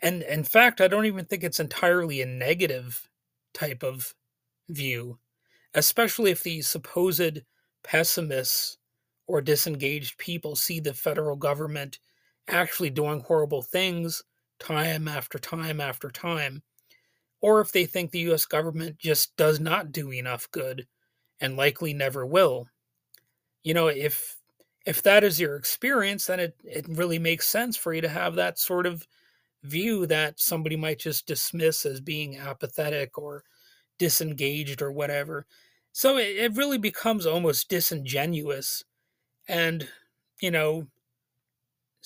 And 0.00 0.22
in 0.22 0.44
fact, 0.44 0.80
I 0.80 0.87
don't 0.87 1.06
even 1.06 1.25
think 1.25 1.42
it's 1.42 1.58
entirely 1.58 2.22
a 2.22 2.26
negative 2.26 3.10
type 3.52 3.82
of 3.82 4.14
view, 4.68 5.18
especially 5.75 6.30
if 6.30 6.44
the 6.44 6.62
supposed 6.62 7.40
pessimists 7.82 8.78
or 9.26 9.40
disengaged 9.40 10.18
people 10.18 10.54
see 10.54 10.78
the 10.78 10.94
federal 10.94 11.34
government 11.34 11.98
actually 12.49 12.90
doing 12.90 13.21
horrible 13.21 13.62
things 13.62 14.23
time 14.59 15.09
after 15.09 15.38
time 15.38 15.81
after 15.81 16.11
time, 16.11 16.62
or 17.43 17.61
if 17.61 17.73
they 17.73 17.87
think 17.87 18.11
the 18.12 18.21
US 18.21 18.47
government 18.47 18.99
just 18.99 19.37
does 19.37 19.61
not 19.61 19.93
do 19.93 20.12
enough 20.12 20.50
good 20.52 20.88
and 21.40 21.57
likely 21.57 21.95
never 21.95 22.26
will. 22.26 22.69
You 23.62 23.75
know, 23.75 23.88
if 23.88 24.37
if 24.87 25.02
that 25.02 25.25
is 25.25 25.40
your 25.40 25.57
experience, 25.57 26.26
then 26.26 26.40
it, 26.40 26.57
it 26.64 26.87
really 26.88 27.19
makes 27.19 27.47
sense 27.47 27.76
for 27.76 27.93
you 27.93 28.00
to 28.00 28.09
have 28.09 28.35
that 28.37 28.59
sort 28.59 28.87
of 28.87 29.07
view 29.64 30.07
that 30.07 30.40
somebody 30.40 30.76
might 30.76 30.99
just 31.00 31.26
dismiss 31.26 31.87
as 31.87 32.00
being 32.00 32.38
apathetic 32.38 33.19
or 33.19 33.45
disengaged 33.99 34.83
or 34.83 34.93
whatever. 34.93 35.47
So 35.93 36.19
it, 36.19 36.37
it 36.37 36.57
really 36.57 36.78
becomes 36.78 37.26
almost 37.26 37.69
disingenuous 37.71 38.85
and, 39.49 39.88
you 40.40 40.50
know, 40.50 40.88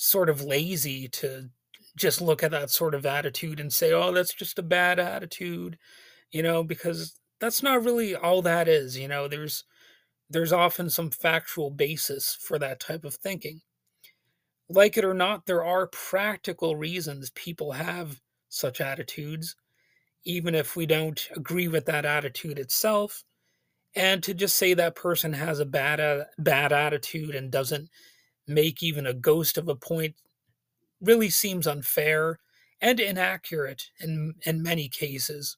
sort 0.02 0.28
of 0.28 0.42
lazy 0.42 1.06
to 1.06 1.48
just 1.96 2.20
look 2.20 2.42
at 2.42 2.50
that 2.50 2.70
sort 2.70 2.92
of 2.92 3.06
attitude 3.06 3.60
and 3.60 3.72
say, 3.72 3.92
oh, 3.92 4.12
that's 4.12 4.34
just 4.34 4.58
a 4.58 4.62
bad 4.62 4.98
attitude, 4.98 5.78
you 6.32 6.42
know, 6.42 6.64
because 6.64 7.20
that's 7.40 7.62
not 7.62 7.84
really 7.84 8.14
all 8.14 8.42
that 8.42 8.66
is, 8.66 8.98
you 8.98 9.06
know, 9.06 9.28
there's 9.28 9.64
there's 10.28 10.52
often 10.52 10.90
some 10.90 11.10
factual 11.10 11.70
basis 11.70 12.36
for 12.40 12.58
that 12.58 12.80
type 12.80 13.04
of 13.04 13.14
thinking. 13.14 13.60
Like 14.68 14.96
it 14.96 15.04
or 15.04 15.14
not, 15.14 15.46
there 15.46 15.64
are 15.64 15.86
practical 15.86 16.74
reasons 16.74 17.30
people 17.30 17.72
have 17.72 18.20
such 18.48 18.80
attitudes, 18.80 19.54
even 20.24 20.54
if 20.54 20.74
we 20.74 20.86
don't 20.86 21.28
agree 21.36 21.68
with 21.68 21.84
that 21.86 22.04
attitude 22.06 22.58
itself. 22.58 23.22
And 23.94 24.22
to 24.24 24.34
just 24.34 24.56
say 24.56 24.74
that 24.74 24.96
person 24.96 25.34
has 25.34 25.60
a 25.60 25.66
bad 25.66 26.00
uh, 26.00 26.24
bad 26.38 26.72
attitude 26.72 27.34
and 27.36 27.52
doesn't 27.52 27.88
make 28.46 28.82
even 28.82 29.06
a 29.06 29.14
ghost 29.14 29.58
of 29.58 29.68
a 29.68 29.76
point 29.76 30.16
really 31.00 31.30
seems 31.30 31.66
unfair 31.66 32.38
and 32.80 33.00
inaccurate 33.00 33.90
in 34.00 34.34
in 34.44 34.62
many 34.62 34.88
cases. 34.88 35.56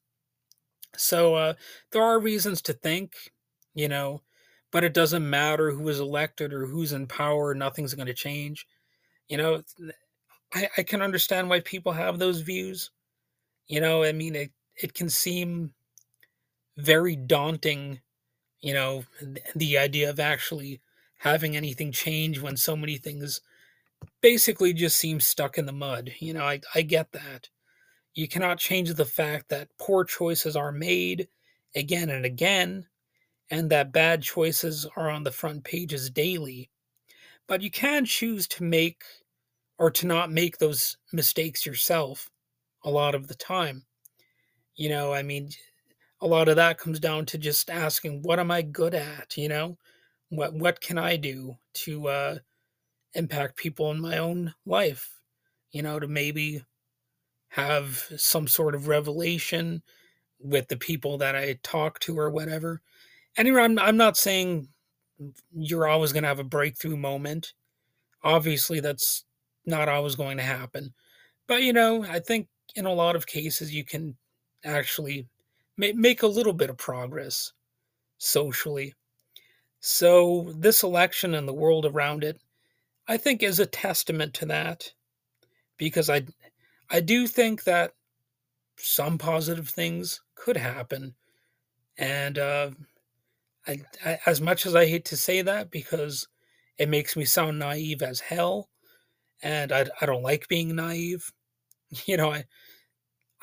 So 0.96 1.34
uh, 1.34 1.54
there 1.92 2.02
are 2.02 2.20
reasons 2.20 2.62
to 2.62 2.72
think, 2.72 3.14
you 3.74 3.88
know, 3.88 4.22
but 4.70 4.84
it 4.84 4.94
doesn't 4.94 5.28
matter 5.28 5.70
who 5.72 5.88
is 5.88 6.00
elected 6.00 6.52
or 6.52 6.66
who's 6.66 6.92
in 6.92 7.06
power. 7.06 7.54
Nothing's 7.54 7.94
going 7.94 8.06
to 8.06 8.14
change. 8.14 8.66
You 9.28 9.38
know, 9.38 9.62
I, 10.52 10.68
I 10.78 10.82
can 10.82 11.02
understand 11.02 11.48
why 11.48 11.60
people 11.60 11.92
have 11.92 12.18
those 12.18 12.40
views. 12.40 12.90
You 13.66 13.80
know, 13.80 14.04
I 14.04 14.12
mean, 14.12 14.34
it, 14.34 14.52
it 14.76 14.94
can 14.94 15.08
seem 15.08 15.72
very 16.76 17.16
daunting, 17.16 18.00
you 18.60 18.74
know, 18.74 19.04
the 19.54 19.78
idea 19.78 20.10
of 20.10 20.20
actually 20.20 20.80
having 21.24 21.56
anything 21.56 21.90
change 21.90 22.38
when 22.38 22.54
so 22.54 22.76
many 22.76 22.98
things 22.98 23.40
basically 24.20 24.74
just 24.74 24.98
seem 24.98 25.18
stuck 25.18 25.56
in 25.56 25.64
the 25.64 25.72
mud. 25.72 26.12
You 26.20 26.34
know, 26.34 26.44
I, 26.44 26.60
I 26.74 26.82
get 26.82 27.12
that. 27.12 27.48
You 28.12 28.28
cannot 28.28 28.58
change 28.58 28.92
the 28.92 29.06
fact 29.06 29.48
that 29.48 29.70
poor 29.80 30.04
choices 30.04 30.54
are 30.54 30.70
made 30.70 31.28
again 31.74 32.10
and 32.10 32.26
again, 32.26 32.86
and 33.50 33.70
that 33.70 33.90
bad 33.90 34.22
choices 34.22 34.86
are 34.96 35.08
on 35.08 35.24
the 35.24 35.30
front 35.30 35.64
pages 35.64 36.10
daily. 36.10 36.68
But 37.48 37.62
you 37.62 37.70
can 37.70 38.04
choose 38.04 38.46
to 38.48 38.62
make 38.62 39.02
or 39.78 39.90
to 39.92 40.06
not 40.06 40.30
make 40.30 40.58
those 40.58 40.98
mistakes 41.10 41.64
yourself 41.64 42.28
a 42.84 42.90
lot 42.90 43.14
of 43.14 43.28
the 43.28 43.34
time. 43.34 43.86
You 44.76 44.90
know, 44.90 45.14
I 45.14 45.22
mean, 45.22 45.48
a 46.20 46.26
lot 46.26 46.48
of 46.48 46.56
that 46.56 46.76
comes 46.76 47.00
down 47.00 47.24
to 47.26 47.38
just 47.38 47.70
asking, 47.70 48.20
what 48.22 48.38
am 48.38 48.50
I 48.50 48.60
good 48.60 48.94
at? 48.94 49.38
You 49.38 49.48
know, 49.48 49.78
what 50.28 50.54
what 50.54 50.80
can 50.80 50.98
I 50.98 51.16
do 51.16 51.56
to 51.74 52.08
uh, 52.08 52.38
impact 53.14 53.56
people 53.56 53.90
in 53.90 54.00
my 54.00 54.18
own 54.18 54.54
life? 54.66 55.20
You 55.72 55.82
know, 55.82 55.98
to 55.98 56.06
maybe 56.06 56.64
have 57.48 58.04
some 58.16 58.48
sort 58.48 58.74
of 58.74 58.88
revelation 58.88 59.82
with 60.40 60.68
the 60.68 60.76
people 60.76 61.18
that 61.18 61.36
I 61.36 61.58
talk 61.62 62.00
to 62.00 62.18
or 62.18 62.30
whatever. 62.30 62.80
Anyway, 63.36 63.62
I'm 63.62 63.78
I'm 63.78 63.96
not 63.96 64.16
saying 64.16 64.68
you're 65.52 65.86
always 65.86 66.12
going 66.12 66.22
to 66.22 66.28
have 66.28 66.40
a 66.40 66.44
breakthrough 66.44 66.96
moment. 66.96 67.52
Obviously, 68.22 68.80
that's 68.80 69.24
not 69.66 69.88
always 69.88 70.14
going 70.14 70.36
to 70.38 70.42
happen. 70.42 70.94
But 71.46 71.62
you 71.62 71.72
know, 71.72 72.04
I 72.04 72.20
think 72.20 72.48
in 72.74 72.86
a 72.86 72.92
lot 72.92 73.16
of 73.16 73.26
cases 73.26 73.74
you 73.74 73.84
can 73.84 74.16
actually 74.64 75.28
ma- 75.76 75.88
make 75.94 76.22
a 76.22 76.28
little 76.28 76.52
bit 76.52 76.70
of 76.70 76.76
progress 76.76 77.52
socially. 78.18 78.94
So 79.86 80.54
this 80.56 80.82
election 80.82 81.34
and 81.34 81.46
the 81.46 81.52
world 81.52 81.84
around 81.84 82.24
it, 82.24 82.40
I 83.06 83.18
think, 83.18 83.42
is 83.42 83.60
a 83.60 83.66
testament 83.66 84.32
to 84.36 84.46
that, 84.46 84.94
because 85.76 86.08
I, 86.08 86.22
I 86.88 87.00
do 87.00 87.26
think 87.26 87.64
that 87.64 87.92
some 88.78 89.18
positive 89.18 89.68
things 89.68 90.22
could 90.36 90.56
happen, 90.56 91.16
and 91.98 92.38
uh, 92.38 92.70
I, 93.66 93.82
I, 94.02 94.18
as 94.24 94.40
much 94.40 94.64
as 94.64 94.74
I 94.74 94.86
hate 94.86 95.04
to 95.06 95.18
say 95.18 95.42
that 95.42 95.70
because 95.70 96.28
it 96.78 96.88
makes 96.88 97.14
me 97.14 97.26
sound 97.26 97.58
naive 97.58 98.00
as 98.00 98.20
hell, 98.20 98.70
and 99.42 99.70
I, 99.70 99.84
I 100.00 100.06
don't 100.06 100.22
like 100.22 100.48
being 100.48 100.74
naive. 100.74 101.30
You 102.06 102.16
know, 102.16 102.32
I 102.32 102.44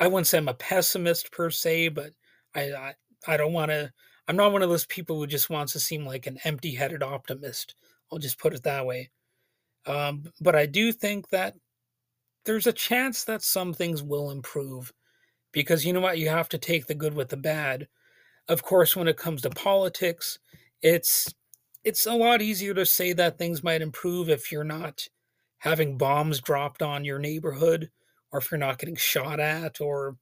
I 0.00 0.08
wouldn't 0.08 0.26
say 0.26 0.38
I'm 0.38 0.48
a 0.48 0.54
pessimist 0.54 1.30
per 1.32 1.50
se, 1.50 1.90
but 1.90 2.10
I 2.54 2.72
I, 2.72 2.94
I 3.28 3.36
don't 3.36 3.52
want 3.52 3.70
to. 3.70 3.92
I'm 4.32 4.38
not 4.38 4.52
one 4.52 4.62
of 4.62 4.70
those 4.70 4.86
people 4.86 5.18
who 5.18 5.26
just 5.26 5.50
wants 5.50 5.74
to 5.74 5.78
seem 5.78 6.06
like 6.06 6.26
an 6.26 6.38
empty-headed 6.42 7.02
optimist. 7.02 7.74
I'll 8.10 8.18
just 8.18 8.38
put 8.38 8.54
it 8.54 8.62
that 8.62 8.86
way. 8.86 9.10
Um, 9.84 10.24
but 10.40 10.56
I 10.56 10.64
do 10.64 10.90
think 10.90 11.28
that 11.28 11.54
there's 12.46 12.66
a 12.66 12.72
chance 12.72 13.24
that 13.24 13.42
some 13.42 13.74
things 13.74 14.02
will 14.02 14.30
improve, 14.30 14.90
because 15.52 15.84
you 15.84 15.92
know 15.92 16.00
what, 16.00 16.16
you 16.16 16.30
have 16.30 16.48
to 16.48 16.56
take 16.56 16.86
the 16.86 16.94
good 16.94 17.12
with 17.12 17.28
the 17.28 17.36
bad. 17.36 17.88
Of 18.48 18.62
course, 18.62 18.96
when 18.96 19.06
it 19.06 19.18
comes 19.18 19.42
to 19.42 19.50
politics, 19.50 20.38
it's 20.80 21.34
it's 21.84 22.06
a 22.06 22.14
lot 22.14 22.40
easier 22.40 22.72
to 22.72 22.86
say 22.86 23.12
that 23.12 23.36
things 23.36 23.62
might 23.62 23.82
improve 23.82 24.30
if 24.30 24.50
you're 24.50 24.64
not 24.64 25.08
having 25.58 25.98
bombs 25.98 26.40
dropped 26.40 26.80
on 26.80 27.04
your 27.04 27.18
neighborhood 27.18 27.90
or 28.32 28.38
if 28.38 28.50
you're 28.50 28.56
not 28.56 28.78
getting 28.78 28.96
shot 28.96 29.40
at 29.40 29.78
or 29.78 30.16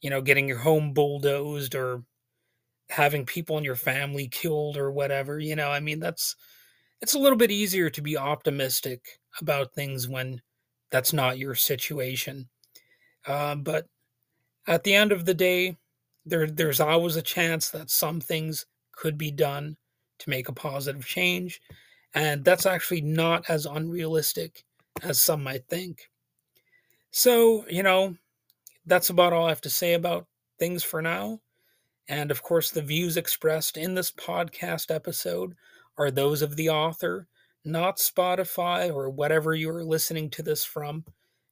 you 0.00 0.10
know 0.10 0.22
getting 0.22 0.46
your 0.46 0.58
home 0.58 0.92
bulldozed 0.92 1.74
or 1.74 2.04
having 2.92 3.26
people 3.26 3.58
in 3.58 3.64
your 3.64 3.76
family 3.76 4.28
killed 4.28 4.76
or 4.76 4.90
whatever 4.90 5.38
you 5.38 5.56
know 5.56 5.70
i 5.70 5.80
mean 5.80 5.98
that's 5.98 6.36
it's 7.00 7.14
a 7.14 7.18
little 7.18 7.38
bit 7.38 7.50
easier 7.50 7.90
to 7.90 8.02
be 8.02 8.16
optimistic 8.16 9.18
about 9.40 9.74
things 9.74 10.08
when 10.08 10.40
that's 10.90 11.12
not 11.12 11.38
your 11.38 11.54
situation 11.54 12.48
uh, 13.26 13.54
but 13.54 13.86
at 14.66 14.84
the 14.84 14.94
end 14.94 15.12
of 15.12 15.24
the 15.24 15.34
day 15.34 15.76
there 16.26 16.46
there's 16.46 16.80
always 16.80 17.16
a 17.16 17.22
chance 17.22 17.70
that 17.70 17.90
some 17.90 18.20
things 18.20 18.66
could 18.92 19.16
be 19.16 19.30
done 19.30 19.76
to 20.18 20.30
make 20.30 20.48
a 20.48 20.52
positive 20.52 21.06
change 21.06 21.60
and 22.14 22.44
that's 22.44 22.66
actually 22.66 23.00
not 23.00 23.48
as 23.48 23.66
unrealistic 23.66 24.64
as 25.02 25.20
some 25.20 25.42
might 25.42 25.66
think. 25.68 26.10
So, 27.10 27.66
you 27.68 27.82
know, 27.82 28.16
that's 28.86 29.10
about 29.10 29.32
all 29.32 29.46
I 29.46 29.50
have 29.50 29.60
to 29.62 29.70
say 29.70 29.94
about 29.94 30.26
things 30.58 30.82
for 30.82 31.00
now. 31.00 31.40
And 32.08 32.30
of 32.30 32.42
course, 32.42 32.70
the 32.70 32.82
views 32.82 33.16
expressed 33.16 33.76
in 33.76 33.94
this 33.94 34.10
podcast 34.10 34.94
episode 34.94 35.54
are 35.96 36.10
those 36.10 36.42
of 36.42 36.56
the 36.56 36.68
author, 36.68 37.28
not 37.64 37.98
Spotify 37.98 38.92
or 38.92 39.08
whatever 39.08 39.54
you're 39.54 39.84
listening 39.84 40.30
to 40.30 40.42
this 40.42 40.64
from. 40.64 41.04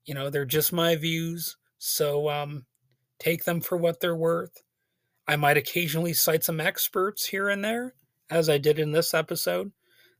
You 0.05 0.15
know, 0.15 0.31
they're 0.31 0.45
just 0.45 0.73
my 0.73 0.97
views. 0.97 1.57
So 1.79 2.29
um, 2.29 2.67
take 3.19 3.45
them 3.45 3.61
for 3.61 3.77
what 3.77 4.01
they're 4.01 4.17
worth. 4.17 4.63
I 5.29 5.37
might 5.37 5.57
occasionally 5.57 6.13
cite 6.13 6.43
some 6.43 6.61
experts 6.61 7.27
here 7.27 7.49
and 7.49 7.65
there, 7.65 7.95
as 8.29 8.49
I 8.49 8.59
did 8.59 8.79
in 8.79 8.93
this 8.93 9.15
episode. 9.15 9.71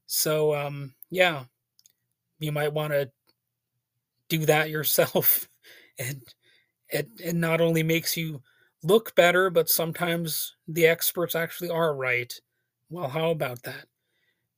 So, 0.07 0.55
um, 0.55 0.95
yeah, 1.11 1.45
you 2.39 2.53
might 2.53 2.73
want 2.73 2.93
to 2.93 3.11
do 4.29 4.47
that 4.47 4.71
yourself. 4.71 5.49
And 5.99 6.23
it, 6.89 7.09
it 7.19 7.35
not 7.35 7.61
only 7.61 7.83
makes 7.83 8.17
you 8.17 8.41
look 8.83 9.15
better, 9.15 9.51
but 9.51 9.69
sometimes 9.69 10.57
the 10.69 10.87
experts 10.87 11.35
actually 11.35 11.71
are 11.71 11.95
right. 11.95 12.33
Well, 12.91 13.09
how 13.09 13.31
about 13.31 13.63
that? 13.65 13.87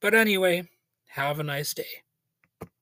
But 0.01 0.15
anyway, 0.15 0.69
have 1.11 1.41
a 1.41 1.45
nice 1.45 1.75
day. 1.75 2.05